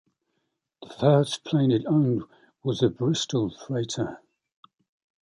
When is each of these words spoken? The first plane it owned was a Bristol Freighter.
The 0.81 0.89
first 0.99 1.43
plane 1.43 1.69
it 1.69 1.85
owned 1.85 2.23
was 2.63 2.81
a 2.81 2.89
Bristol 2.89 3.51
Freighter. 3.51 4.19